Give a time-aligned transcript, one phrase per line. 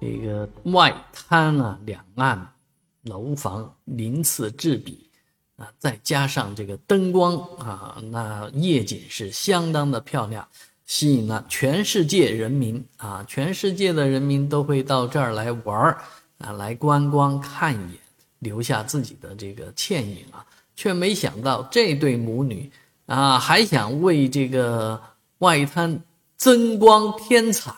[0.00, 2.52] 这个外滩啊，两岸
[3.02, 5.10] 楼房鳞次栉比
[5.56, 10.46] 啊，再加上这个灯光啊，那夜景是相当的漂亮，
[10.86, 15.98] 吸引了全世界人民啊，全世界的人民都会到这儿来玩儿
[16.38, 17.98] 啊，来观光看一眼，
[18.38, 20.46] 留下自己的这个倩影啊，
[20.76, 22.70] 却没想到这对母女
[23.06, 25.02] 啊，还想为这个
[25.38, 26.00] 外滩
[26.36, 27.74] 增光添彩。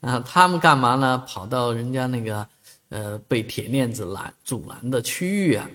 [0.00, 1.18] 啊，他们干嘛呢？
[1.26, 2.46] 跑到人家那个，
[2.88, 5.68] 呃，被铁链子拦阻拦的区域啊，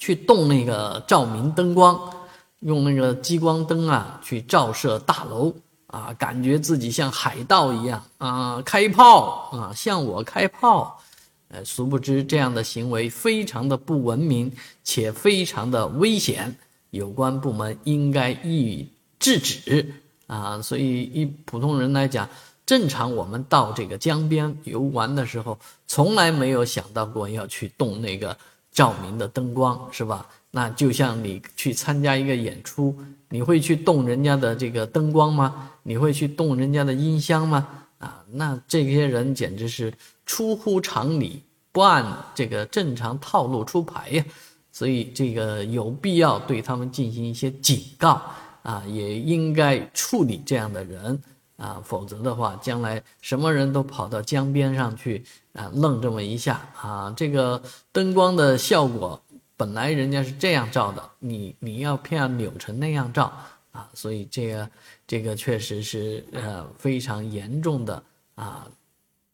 [0.00, 2.12] 去动那个照明灯光，
[2.58, 5.54] 用那个激光灯啊去照射大楼
[5.86, 11.00] 啊，感觉自己像海盗一样啊，开炮啊，向我开炮，
[11.50, 14.50] 呃，殊不知这样的行为非常的不文明，
[14.82, 16.56] 且非常的危险，
[16.90, 18.88] 有关部门应该予以
[19.20, 19.94] 制止
[20.26, 20.60] 啊。
[20.60, 22.28] 所以，一普通人来讲。
[22.70, 28.36] 正常，我们到这个江边游玩的时候，从来没有想到过要去动那个
[28.70, 30.24] 照明的灯光，是吧？
[30.52, 32.96] 那就像你去参加一个演出，
[33.28, 35.68] 你会去动人家的这个灯光吗？
[35.82, 37.66] 你会去动人家的音箱吗？
[37.98, 39.92] 啊，那这些人简直是
[40.24, 42.06] 出乎常理，不按
[42.36, 44.24] 这个正常套路出牌呀！
[44.70, 48.22] 所以这个有必要对他们进行一些警告
[48.62, 51.20] 啊，也应该处理这样的人。
[51.60, 55.22] 啊，否则的话，将来什么人都跑到江边上去
[55.52, 59.22] 啊，愣这么一下啊，这个灯光的效果
[59.58, 63.30] 本来人家是这样照的，你你要偏要扭成那样照
[63.72, 64.70] 啊，所以这个
[65.06, 68.02] 这个确实是呃非常严重的
[68.36, 68.66] 啊，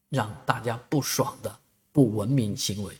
[0.08, 1.56] 让大家不爽的
[1.92, 2.92] 不文明行为。